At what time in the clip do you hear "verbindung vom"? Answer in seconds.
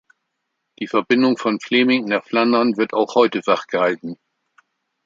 0.87-1.59